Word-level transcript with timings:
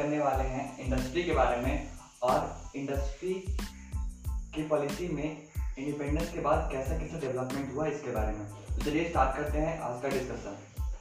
करने 0.00 0.18
वाले 0.18 0.44
हैं 0.44 0.64
इंडस्ट्री 0.78 1.22
के 1.22 1.32
बारे 1.32 1.56
में 1.62 1.88
और 2.22 2.38
इंडस्ट्री 2.76 3.34
की 4.54 4.62
पॉलिसी 4.68 5.08
में 5.08 5.26
इंडिपेंडेंस 5.78 6.32
के 6.32 6.40
बाद 6.40 6.68
कैसा 6.72 6.98
कैसा 6.98 7.18
डेवलपमेंट 7.18 7.74
हुआ 7.74 7.86
इसके 7.86 8.10
बारे 8.10 8.32
में। 8.32 8.46
तो 8.46 8.84
चलिए 8.84 9.08
स्टार्ट 9.08 9.36
करते 9.36 9.58
हैं 9.58 9.78
आज 9.80 10.02
का 10.02 10.08
डिस्कशन 10.08 10.56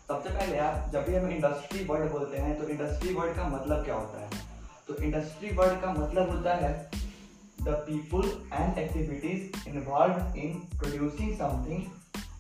सबसे 0.07 0.29
पहले 0.29 0.57
यार, 0.57 0.89
जब 0.93 1.05
भी 1.05 1.15
हम 1.15 1.29
इंडस्ट्री 1.29 1.83
वर्ड 1.85 2.11
बोलते 2.11 2.37
हैं 2.37 2.59
तो 2.59 2.67
इंडस्ट्री 2.67 3.13
वर्ड 3.13 3.35
का 3.35 3.47
मतलब 3.47 3.85
क्या 3.85 3.95
होता 3.95 4.21
है? 4.21 4.29
तो 4.87 4.95
इंडस्ट्री 4.95 5.55
वर्ड 5.55 5.81
का 5.81 5.93
मतलब 5.93 6.29
होता 6.29 6.55
है 6.55 6.91
the 7.61 7.67
people 7.87 8.49
and 8.53 8.77
activities 8.77 9.69
involve 9.69 10.35
in 10.37 10.53
producing 10.77 11.35
something 11.37 11.83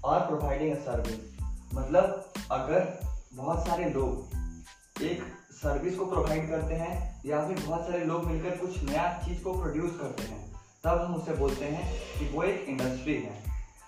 और 0.03 0.27
प्रोवाइडिंग 0.27 0.77
अ 0.77 0.79
सर्विस 0.81 1.43
मतलब 1.73 2.33
अगर 2.51 2.99
बहुत 3.33 3.67
सारे 3.67 3.89
लोग 3.89 5.03
एक 5.03 5.38
सर्विस 5.59 5.95
को 5.95 6.05
प्रोवाइड 6.05 6.49
करते 6.49 6.73
हैं, 6.73 7.21
या 7.25 7.37
फिर 7.47 7.57
बहुत 7.65 7.87
सारे 7.87 8.03
लोग 8.05 8.25
मिलकर 8.25 8.55
कुछ 8.57 8.83
नया 8.83 9.07
चीज़ 9.25 9.41
को 9.43 9.53
प्रोड्यूस 9.53 9.97
करते 10.01 10.23
हैं, 10.23 10.39
तब 10.83 11.01
हम 11.01 11.15
उसे 11.15 11.33
बोलते 11.33 11.65
हैं 11.65 11.87
कि 12.19 12.25
वो 12.33 12.43
एक 12.43 12.65
इंडस्ट्री 12.69 13.15
है। 13.15 13.33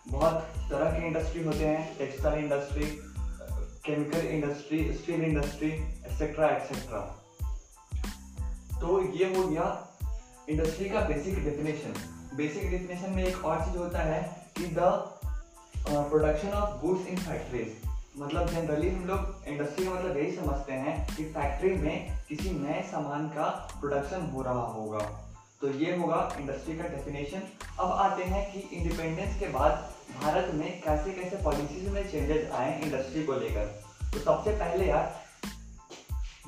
बहुत 0.08 0.34
तरह 0.70 0.92
के 0.92 1.06
इंडस्ट्री 1.08 1.44
होते 1.44 1.66
हैं 1.66 1.98
textile 1.98 2.44
industry 2.44 2.86
chemical 3.86 4.28
industry 4.28 4.80
steel 4.94 5.22
industry 5.22 5.70
etcetera 5.70 6.48
etcetera 6.48 7.00
तो 8.82 9.00
ये 9.14 9.36
हो 9.36 9.48
गया 9.48 9.68
इंडस्ट्री 10.50 10.90
का 10.90 11.02
बेसिक 11.02 11.44
डेफिनेशन 11.44 11.94
बेसिक 12.38 12.70
डेफिनेशन 12.72 13.12
में 13.12 13.24
एक 13.24 13.46
और 13.46 13.66
चीज़ 13.66 13.78
होता 13.78 14.00
है 14.00 14.22
कि 14.58 14.66
the 14.66 14.80
production 15.88 16.50
of 16.50 16.80
goods 16.86 17.08
in 17.08 17.18
factories 17.20 17.91
मतलब 18.18 18.48
जनरली 18.48 18.90
हम 18.90 19.06
लोग 19.06 19.44
इंडस्ट्री 19.48 19.86
का 19.86 19.92
मतलब 19.92 20.18
यही 20.18 20.32
समझते 20.32 20.74
हैं 20.74 21.16
कि 21.16 21.26
फैक्ट्री 21.26 21.76
में 21.76 22.18
किसी 22.30 22.52
नए 22.52 22.82
सामान 22.82 23.28
का 23.28 23.48
प्रोडक्शन 23.80 24.22
हो 24.22 24.42
रहा 24.42 24.66
होगा। 24.66 25.00
तो 25.62 25.70
ये 25.70 25.98
होगा 25.98 26.36
इंडस्ट्री 26.40 26.78
का 26.78 26.84
डेफिनेशन 26.84 27.42
अब 27.80 27.92
आते 27.92 28.24
हैं 28.24 28.54
कि 28.54 28.76
इंडिपेंडेंस 28.76 29.40
के 29.40 29.48
बाद 29.48 29.94
भारत 30.22 30.52
में 30.54 30.82
कैसे 30.82 31.12
कैसे 31.12 31.36
पॉलिसीज़ 31.36 31.90
में 31.90 32.12
चेंजेस 32.12 32.52
आए 32.52 32.82
इंडस्ट्री 32.82 33.24
को 33.24 33.34
लेकर। 33.34 33.66
तो 34.14 34.20
सबसे 34.20 34.52
पहले 34.52 34.88
यार, 34.88 35.22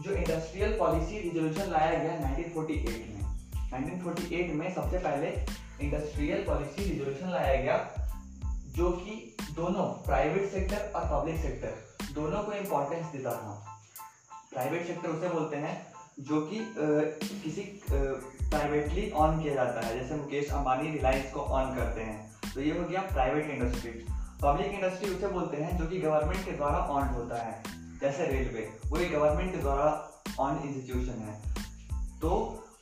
जो 0.01 0.11
इंडस्ट्रियल 0.11 0.79
पॉलिसी 0.79 1.19
रिजोल्यूशन 1.19 1.71
लाया 1.71 1.99
गया 1.99 2.13
1948 2.13 3.05
में। 3.09 3.21
1948 3.73 4.53
में 4.53 4.75
सबसे 4.75 4.97
पहले 4.97 5.27
इंडस्ट्रियल 5.81 6.43
पॉलिसी 6.43 6.89
रिजोल्यूशन 6.89 7.29
लाया 7.29 7.61
गया 7.61 7.89
जो 8.67 8.91
कि 8.91 9.38
दोनों 9.55 9.83
प्राइवेट 10.05 10.51
सेक्टर 10.51 10.91
और 10.95 11.03
पब्लिक 11.11 11.41
सेक्टर 11.41 12.13
दोनों 12.13 12.41
को 12.43 12.51
इम्पोर्टेंस 12.53 13.05
देता 13.07 13.31
था। 13.33 13.53
प्राइवेट 14.51 14.87
सेक्टर 14.87 15.09
उसे 15.09 15.29
बोलते 15.29 15.57
हैं, 15.57 15.75
जो 16.19 16.39
कि 16.43 16.59
किसी 17.33 17.61
प्राइवेटली 17.85 19.09
ऑन 19.11 19.41
किया 19.41 19.53
जाता 19.53 19.81
है। 19.81 19.99
जैसे 19.99 20.15
मुकेश 20.15 20.49
अंबानी 20.51 20.91
रिलायंस 20.91 21.31
को 21.33 21.39
ऑन 21.39 21.75
करते 21.75 22.01
हैं 22.01 22.31
तो 22.45 22.61
ये 22.61 22.77
हो 22.77 22.87
गया 22.89 23.01
प्राइवेट 23.13 23.49
इंडस्ट्री 23.49 23.91
पब्लिक 24.41 24.71
इंडस्ट्री 24.73 25.09
उसे 25.09 25.27
बोलते 25.29 25.57
हैं, 25.57 25.77
जो 25.77 25.85
कि 25.88 25.99
गवर्नमेंट 25.99 26.45
के 26.45 26.51
द्वारा 26.51 26.77
ऑन 26.91 27.07
होता 27.09 27.41
है। 27.43 27.63
जैसे 28.01 28.25
रेलवे 28.27 28.67
वो 28.85 28.97
एक 28.97 29.11
गवर्नमेंट 29.11 29.51
के 29.51 29.57
द्वारा 29.57 29.85
ऑन 30.39 30.57
इंस्टीट्यूशन 30.59 31.21
है। 31.21 31.35
तो 32.21 32.31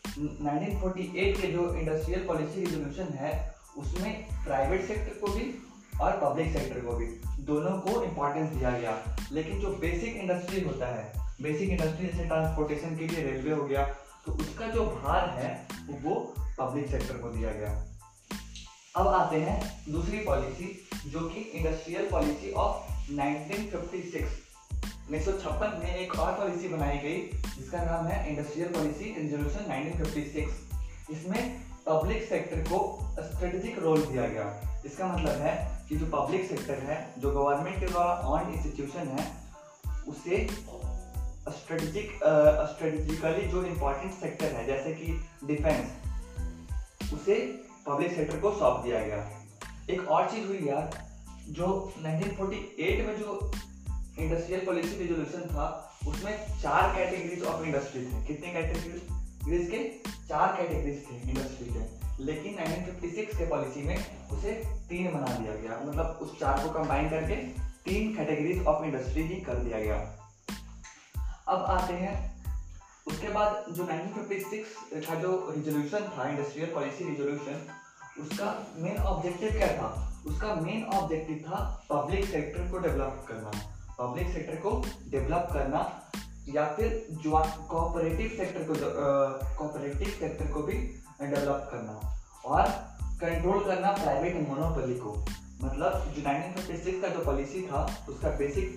1948 0.09 1.41
के 1.41 1.47
जो 1.47 1.73
इंडस्ट्रियल 1.75 2.25
पॉलिसी 2.27 2.65
रिजोल्यूशन 2.65 3.13
है, 3.15 3.31
उसमें 3.77 4.13
प्राइवेट 4.45 4.87
सेक्टर 4.87 5.19
को 5.19 5.27
भी 5.27 5.43
और 6.01 6.11
पब्लिक 6.23 6.53
सेक्टर 6.53 6.79
को 6.79 6.91
भी। 6.91 7.05
दोनों 7.39 7.71
को 7.71 8.03
इम्पोर्टेंस 8.03 8.49
दिया 8.49 8.71
गया। 8.71 9.17
लेकिन 9.31 9.59
जो 9.59 9.67
बेसिक 9.67 10.15
इंडस्ट्री 10.15 10.61
होता 10.61 10.87
है 10.87 11.13
बेसिक 11.41 11.69
इंडस्ट्री 11.69 12.07
जैसे 12.07 12.23
ट्रांसपोर्टेशन 12.23 12.97
के 12.97 13.07
लिए 13.07 13.23
रेलवे 13.23 13.51
हो 13.51 13.63
गया 13.63 13.85
तो 14.25 14.31
उसका 14.31 14.67
जो 14.67 14.85
भार 14.85 15.29
है, 15.29 15.67
वो 16.01 16.33
पब्लिक 16.59 16.87
सेक्टर 16.87 17.17
को 17.17 17.29
दिया 17.29 17.51
गया। 17.51 17.87
अब 18.95 19.07
आते 19.07 19.37
हैं 19.37 19.83
दूसरी 19.91 20.17
पॉलिसी 20.17 20.89
जो 21.05 21.19
कि 21.19 21.41
इंडस्ट्रियल 21.41 22.09
पॉलिसी 22.11 22.51
ऑफ़ 22.51 22.91
1956 23.11 24.25
उन्नीस 25.07 25.27
में 25.79 25.95
एक 25.95 26.15
और 26.15 26.31
पॉलिसी 26.31 26.67
बनाई 26.67 26.97
गई, 26.97 27.17
जिसका 27.57 27.83
नाम 27.83 28.05
है 28.07 28.29
इंडस्ट्रियल 28.29 28.67
पॉलिसी 28.67 29.15
रेजोल्यूशन 29.21 29.59
1956 29.59 30.51
इसमें 31.11 31.61
पब्लिक 31.87 32.23
सेक्टर 32.29 32.59
को 32.59 32.99
स्ट्रेटेजिक 33.19 33.79
रोल 33.79 34.05
दिया 34.05 34.27
गया। 34.27 34.61
इसका 34.85 35.07
मतलब 35.07 35.41
है 35.41 35.80
कि 35.91 35.97
जो 35.97 36.05
पब्लिक 36.05 36.45
सेक्टर 36.49 36.73
है, 36.79 36.97
जो 37.19 37.31
गवर्नमेंट 37.31 37.79
के 37.79 37.85
द्वारा 37.85 38.11
ऑन 38.31 38.53
इंस्टीट्यूशन 38.53 39.07
है, 39.07 39.23
उसे 40.07 40.37
स्ट्रेटेजिक 41.51 42.11
स्ट्रेटेजिकली 42.71 43.47
जो 43.47 43.63
इम्पोर्टेंट 43.63 44.13
सेक्टर 44.13 44.53
है, 44.55 44.65
जैसे 44.67 44.93
कि 44.93 45.07
डिफेंस 45.47 47.11
उसे 47.13 47.35
पब्लिक 47.87 48.15
सेक्टर 48.15 48.39
को 48.39 48.51
सौंप 48.51 48.83
दिया 48.83 49.01
गया। 49.05 49.29
एक 49.89 50.07
और 50.07 50.29
चीज़ 50.31 50.47
हुई 50.47 50.67
यार, 50.67 50.97
जो 51.49 51.67
1948 51.97 53.05
में 53.07 53.15
जो 53.19 53.51
इंडस्ट्रियल 54.19 54.65
पॉलिसी 54.65 54.97
रिजोल्यूशन 54.97 55.47
था, 55.49 55.65
उसमें 56.07 56.59
चार 56.61 56.95
कैटेगरीज 56.95 57.43
ऑफ़ 57.43 57.65
इंडस्ट्री 57.65 58.05
थे 58.05 58.25
कितने 58.25 58.53
कैटेगरीज 58.53 59.69
के 59.71 59.83
चार 60.27 60.55
कैटेगरीज 60.57 61.05
थे 61.07 61.15
इंडस्ट्री 61.29 61.67
के। 61.67 62.00
लेकिन 62.21 62.53
1956 62.53 63.37
के 63.37 63.49
पॉलिसी 63.49 63.81
में 63.81 64.27
उसे 64.29 64.51
तीन 64.89 65.13
बना 65.13 65.37
दिया 65.37 65.55
गया। 65.55 65.79
मतलब 65.85 66.19
उस 66.21 66.39
चार 66.39 66.63
को 66.63 66.69
कंबाइन 66.69 67.09
करके 67.09 67.35
तीन 67.85 68.15
कैटेगरीज 68.15 68.65
ऑफ़ 68.65 68.85
इंडस्ट्री 68.85 69.23
ही 69.23 69.41
कर 69.41 69.55
दिया 69.55 69.79
गया। 69.79 69.97
अब 71.47 71.63
आते 71.63 71.93
हैं। 71.93 72.31
उसके 73.07 73.29
बाद 73.29 73.65
जो 73.69 73.83
1956 73.83 74.65
का 75.07 75.15
जो 75.15 75.53
रिजोल्यूशन 75.57 76.11
था 76.17 76.29
इंडस्ट्रियल 76.29 76.73
पॉलिसी 76.73 77.09
रिजोल्यूशन 77.09 77.67
उसका 78.19 78.67
मेन 78.77 78.97
ऑब्जेक्टिव 78.97 79.51
क्या 79.51 79.67
था? 79.67 80.21
उसका 80.25 80.55
मेन 80.55 80.83
ऑब्जेक्टिव 80.83 81.37
था 81.37 81.85
पब्लिक 81.89 82.25
सेक्टर 82.25 82.71
को 82.71 82.77
डेवलप 82.77 83.25
करना। 83.27 83.51
पब्लिक 83.99 84.33
सेक्टर 84.33 84.55
को 84.55 84.85
डेवलप 85.09 85.47
करना। 85.53 86.11
या 86.49 86.65
फिर 86.75 87.05
जो 87.23 87.31
कोऑपरेटिव 87.69 88.29
सेक्टर 88.37 88.63
को 88.63 88.73
कोऑपरेटिव 89.57 90.07
सेक्टर 90.19 90.47
को 90.47 90.63
भी 90.63 90.73
डेवलप 91.21 91.67
करना 91.71 91.93
और 92.45 92.67
कंट्रोल 93.21 93.63
करना 93.65 93.91
प्राइवेट 93.93 94.47
मोनोपोली 94.47 94.95
को। 94.95 95.13
मतलब 95.63 96.13
जो 96.15 96.21
1956 96.21 97.01
का 97.01 97.07
जो 97.07 97.23
पॉलिसी 97.25 97.61
था, 97.61 97.81
उसका 98.09 98.29
बेसिक 98.29 98.67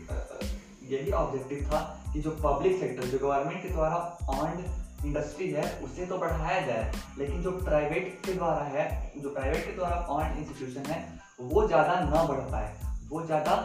यही 0.90 1.12
ऑब्जेक्टिव 1.12 1.64
था 1.66 1.78
कि 2.12 2.20
जो 2.20 2.30
पब्लिक 2.44 2.78
सेक्टर 2.80 3.06
जो 3.06 3.18
गवर्नमेंट 3.18 3.62
के 3.62 3.68
द्वारा 3.68 3.96
ऑन 4.30 4.64
इंडस्ट्री 5.04 5.50
है, 5.50 5.64
उसे 5.80 6.06
तो 6.06 6.18
बढ़ाया 6.18 6.60
जाए, 6.66 6.92
लेकिन 7.18 7.42
जो 7.42 7.50
प्राइवेट 7.50 8.20
के 8.26 8.32
द्वारा 8.32 8.64
है, 8.64 9.12
जो 9.16 9.30
प्राइवेट 9.30 9.64
के 9.66 9.72
द्वारा 9.72 9.96
ऑन 9.96 10.38
इंस्टीट्यूशन 10.38 10.90
है, 10.90 10.98
वो 11.40 11.66
ज़्यादा 11.66 11.98
ना 12.00 12.22
बढ़ 12.24 12.40
पाए। 12.50 12.72
वो 13.08 13.24
ज़्यादा 13.26 13.56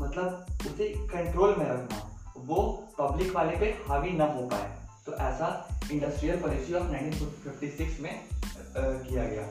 मतलब 0.00 0.46
उसे 0.66 0.88
कंट्रोल 1.08 1.54
में 1.58 1.66
रखना 1.66 1.98
वो 2.46 2.88
पब्लिक 2.98 3.36
वाले 3.36 3.56
पे 3.56 3.84
हावी 3.88 4.10
ना 4.10 4.24
हो 4.24 4.46
पाए। 4.46 4.78
तो 5.06 5.12
ऐसा 5.12 5.80
इंडस्ट्रियल 5.92 6.42
पॉलिसी 6.42 6.74
ऑफ़ 6.74 6.84
1956 6.84 8.00
में 8.00 8.24
किया 8.78 9.24
गया। 9.24 9.48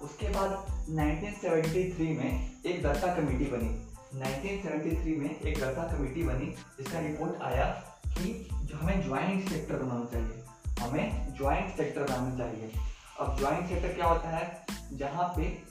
उसके 0.00 0.28
बाद 0.28 0.50
1973 0.90 2.18
में 2.18 2.50
एक 2.66 2.82
दत्ता 2.82 3.14
कमेटी 3.14 3.44
बनी। 3.44 3.88
1973 4.18 5.16
में 5.16 5.40
एक 5.40 5.60
दत्ता 5.60 5.82
कमेटी 5.82 6.22
बनी, 6.22 6.46
जिसका 6.46 6.98
रिपोर्ट 6.98 7.42
आया 7.42 7.64
कि 8.08 8.48
जो 8.52 8.78
हमें 8.78 9.02
ज्वाइंट 9.02 9.48
सेक्टर 9.48 9.76
बनाना 9.76 10.04
चाहिए। 10.04 10.44
हमें 10.80 11.34
ज्वाइंट 11.34 11.76
सेक्टर 11.76 12.02
बनाना 12.02 12.38
चाहिए। 12.38 12.72
अब 13.20 13.38
ज्वाइंट 13.38 13.68
सेक्टर 13.68 13.92
क्या 13.92 14.06
होता 14.06 14.28
है? 14.28 14.66
जहाँ 14.92 15.34
पे 15.36 15.62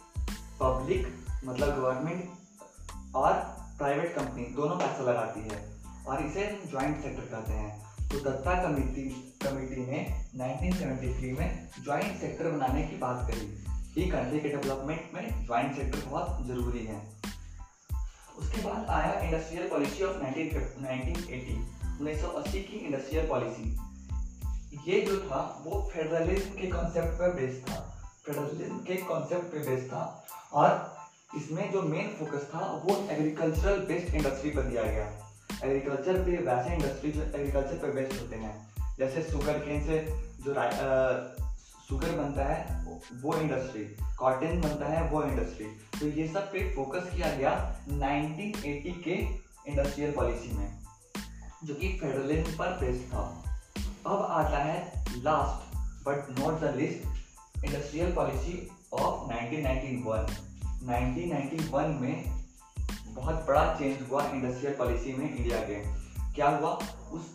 पब्लिक 0.59 1.25
मतलब 1.46 1.75
गवर्नमेंट 1.75 2.30
और 3.16 3.33
प्राइवेट 3.77 4.16
कंपनी 4.16 4.44
दोनों 4.44 4.77
पैसा 4.77 5.04
लगाती 5.04 5.42
है। 5.42 5.76
और 6.07 6.25
इसे 6.25 6.62
ज्वाइंट 6.69 7.01
सेक्टर 7.01 7.21
कहते 7.21 7.54
हैं। 7.54 7.88
तो 8.09 8.19
दत्ता 8.19 8.63
कमेटी 8.63 9.33
कमेटी 9.44 9.86
ने 9.92 10.25
1973 10.36 11.39
में 11.39 11.69
ज्वाइंट 11.83 12.21
सेक्टर 12.21 12.51
बनाने 12.51 12.83
की 12.83 12.95
बात 12.95 13.31
करी। 13.31 13.63
कि 13.95 14.09
कंट्री 14.09 14.39
के 14.39 14.50
डेवलपमेंट 14.50 15.09
में 15.13 15.45
ज्वाइंट 15.45 15.75
सेक्टर 15.75 16.06
बहुत 16.06 16.48
ज़रूरी 16.48 16.86
है। 16.86 17.13
उसके 18.38 18.62
बाद 18.62 18.86
आया 18.86 19.21
इंडस्ट्रियल 19.21 19.69
पॉलिसी 19.69 20.04
ऑफ़ 20.04 20.18
1980 20.18 21.57
1980 22.01 22.59
की 22.59 22.77
इंडस्ट्रियल 22.77 23.27
पॉलिसी 23.27 23.80
ये 24.88 25.01
जो 25.01 25.21
था, 25.21 25.63
वो 25.63 25.92
फेडरलिज्म 25.94 26.51
के 26.51 26.68
कॉन्सेप्ट 26.68 27.07
पर 27.07 27.33
बेस्ड 27.33 27.69
था। 27.69 28.04
फेडरलिज्म 28.25 28.77
के 28.77 28.95
कॉन्सेप्ट 28.95 29.44
पे 29.44 29.59
बेस्ड 29.59 29.88
था 29.88 30.25
और 30.54 30.98
इसमें 31.38 31.71
जो 31.71 31.81
मेन 31.81 32.07
फोकस 32.07 32.48
था, 32.56 32.59
वो 32.59 33.07
एग्रीकल्चरल 33.09 33.80
बेस्ड 33.80 34.15
इंडस्ट्री 34.15 34.50
पर 34.50 34.62
दिया 34.62 34.83
गया। 34.83 35.26
एग्रीकल्चर 35.63 36.24
पे 36.25 36.38
वैसे 36.44 36.74
इंडस्ट्री 36.75 37.12
जो 37.12 37.21
एग्रीकल्चर 37.21 37.77
पे 37.77 37.92
बेस्ड 37.94 38.19
होते 38.21 38.36
हैं। 38.36 38.56
जैसे 39.00 39.24
शुगर 39.24 39.59
केन 39.59 39.86
से 39.86 39.98
जो 40.39 40.54
शुगर 41.89 42.12
बनता 42.12 42.45
है, 42.45 42.86
वो 43.21 43.36
इंडस्ट्री 43.36 43.83
कॉटन 44.18 44.62
बनता 44.62 44.86
है, 44.86 45.09
वो 45.09 45.24
इंडस्ट्री 45.24 45.65
तो 46.00 46.07
ये 46.07 46.27
सब 46.27 46.51
पे 46.51 46.75
फोकस 46.75 47.09
किया 47.15 47.31
गया 47.36 47.51
1980 47.89 48.94
के 49.04 49.15
इंडस्ट्रियल 49.71 50.12
पॉलिसी 50.12 50.57
में, 50.57 50.80
जो 51.63 51.74
कि 51.74 51.88
फेडरलिज्म 51.98 52.57
पर 52.57 52.77
बेस्ड 52.81 53.13
था। 53.13 53.24
अब 54.07 54.21
आता 54.31 54.57
है 54.57 55.06
last 55.18 55.75
but 56.07 56.39
not 56.39 56.59
the 56.62 56.75
list 56.75 57.65
industrial 57.65 58.12
policy 58.15 58.69
of 58.94 59.31
1991 59.31 60.27
1991 60.83 62.01
में 62.01 62.37
बहुत 63.18 63.46
बड़ा 63.48 63.64
चेंज 63.80 64.10
हुआ 64.10 64.25
इंडस्ट्रियल 64.31 64.75
पॉलिसी 64.75 65.14
में 65.14 65.25
इंडिया 65.30 65.60
के। 65.62 65.75
क्या 66.36 66.50
हुआ? 66.50 66.72
उस, 67.12 67.25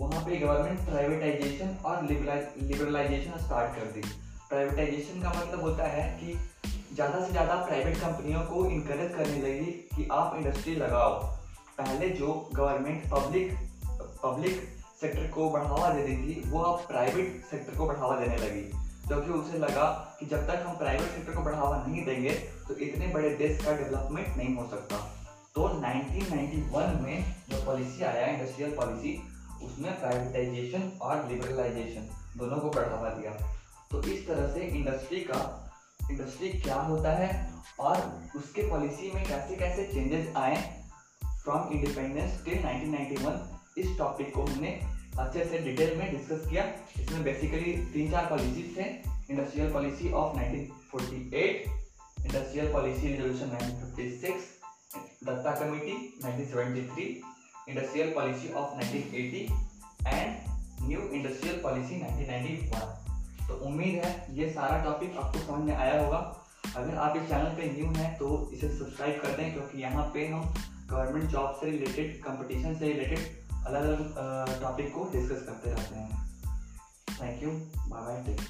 वहाँ 0.00 0.24
पे 0.24 0.36
गवर्नमेंट 0.36 0.80
प्राइवेटाइजेशन 0.88 1.76
और 1.84 2.02
लिबरलाइजेशन 2.04 3.38
स्टार्ट 3.38 3.74
कर 3.76 3.90
दी। 3.92 4.00
प्राइवेटाइजेशन 4.48 5.22
का 5.22 5.30
मतलब 5.30 5.62
होता 5.62 5.88
है 5.88 6.04
कि 6.20 6.38
ज़्यादा 6.94 7.24
से 7.24 7.30
ज़्यादा 7.32 7.54
प्राइवेट 7.64 7.96
कंपनियों 7.96 8.40
को 8.42 8.64
इनक्रेज 8.66 9.14
करने 9.14 9.38
लगी 9.38 9.72
कि 9.94 10.08
आप 10.12 10.36
इंडस्ट्री 10.36 10.74
लगाओ। 10.76 11.12
पहले 11.78 12.08
जो 12.10 12.32
गवर्नमेंट 12.54 13.10
पब्लिक 13.10 13.52
पब्लिक 14.22 14.62
सेक्टर 15.00 15.26
को 15.30 15.48
बढ़ावा 15.50 15.88
दे 15.90 16.02
रही 16.02 16.16
थी 16.16 16.42
वो 16.50 16.60
अब 16.62 16.86
प्राइवेट 16.88 17.44
सेक्टर 17.50 17.76
को 17.76 17.86
बढ़ावा 17.86 18.18
देने 18.20 18.36
लगी। 18.36 18.62
क्योंकि 19.08 19.30
उसे 19.32 19.58
लगा 19.58 19.84
कि 20.18 20.26
जब 20.26 20.46
तक 20.46 20.64
हम 20.66 20.76
प्राइवेट 20.78 21.10
सेक्टर 21.10 21.34
को 21.34 21.42
बढ़ावा 21.42 21.76
नहीं 21.86 22.04
देंगे 22.04 22.30
तो 22.68 22.74
इतने 22.76 23.06
बड़े 23.14 23.30
देश 23.36 23.64
का 23.64 23.76
डेवलपमेंट 23.76 24.36
नहीं 24.36 24.54
हो 24.56 24.66
सकता। 24.70 24.96
तो 25.54 25.68
1991 25.68 27.00
में 27.02 27.34
जो 27.50 27.64
पॉलिसी 27.66 28.04
आया 28.04 28.26
इंडस्ट्रियल 28.26 28.74
पॉलिसी 28.76 29.14
उसमें 29.62 29.92
प्राइवेटाइजेशन 30.00 30.90
और 31.02 31.28
लिबरलाइजेशन 31.28 32.08
दोनों 32.38 32.56
को 32.56 32.70
बढ़ावा 32.70 33.08
दिया। 33.10 33.32
तो 33.90 34.02
इस 34.02 34.26
तरह 34.28 34.52
से 34.54 34.66
इंडस्ट्री 34.78 35.20
का 35.30 35.40
इंडस्ट्री 36.10 36.48
क्या 36.60 36.80
होता 36.82 37.12
है 37.16 37.30
और 37.80 37.96
उसके 38.36 38.68
पॉलिसी 38.70 39.10
में 39.14 39.24
कैसे 39.26 39.56
कैसे 39.56 39.84
चेंजेस 39.94 40.36
आए 40.36 40.56
फ्रॉम 41.22 41.72
इंडिपेंडेंस 41.72 42.44
टिल 42.44 42.62
1991 42.62 43.78
इस 43.78 43.98
टॉपिक 43.98 44.34
को 44.34 44.42
हमने 44.42 44.70
अच्छे 45.18 45.44
से 45.44 45.58
डिटेल 45.58 45.96
में 45.98 46.10
डिस्कस 46.10 46.48
किया। 46.50 46.64
इसमें 47.00 47.22
बेसिकली 47.24 47.72
तीन 47.92 48.10
चार 48.10 48.26
पॉलिसीज़ 48.30 48.76
थे 48.76 48.84
industrial 49.30 49.72
policy 49.72 50.12
of 50.12 50.36
1948 50.36 52.24
industrial 52.26 52.72
policy 52.72 53.08
resolution 53.08 53.48
1956 53.56 54.46
Dutta 55.26 55.54
committee 55.60 55.94
1973 56.18 57.08
industrial 57.68 58.12
policy 58.14 58.52
of 58.52 58.76
1980 58.76 59.42
and 60.06 60.28
new 60.82 61.00
industrial 61.10 61.60
policy 61.62 62.00
1991 62.00 63.48
तो 63.48 63.54
उम्मीद 63.66 63.94
है 64.04 64.12
ये 64.36 64.50
सारा 64.52 64.82
टॉपिक 64.84 65.16
आपको 65.16 65.38
समझ 65.38 65.64
में 65.66 65.74
आया 65.76 66.00
होगा। 66.02 66.18
अगर 66.76 66.94
आप 66.96 67.16
इस 67.16 67.28
चैनल 67.28 67.54
पे 67.56 67.70
न्यू 67.72 67.90
हैं 67.92 68.10
तो 68.18 68.28
इसे 68.54 68.68
सब्सक्राइब 68.68 69.20
कर 69.22 69.36
दें, 69.36 69.52
क्योंकि 69.52 69.82
यहाँ 69.82 70.04
पे 70.14 70.26
हम 70.28 70.54
गवर्नमेंट 70.90 71.30
जॉब 71.30 71.58
से 71.60 71.70
रिलेटेड 71.70 72.20
कंपटीशन 72.22 72.74
से 72.74 72.92
रिलेटेड 72.92 73.37
अलग 73.66 73.82
अलग 73.82 74.60
टॉपिक 74.62 74.94
को 74.94 75.04
डिस्कस 75.12 75.42
करते 75.46 75.70
रहते 75.70 75.94
हैं। 75.94 76.28
Thank 77.22 77.42
you 77.42 77.50
bye 77.88 78.02
bye 78.02 78.22
take 78.24 78.40